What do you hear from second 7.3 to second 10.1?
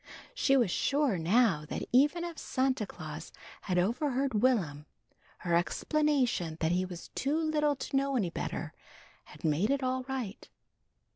little to know any better had made it all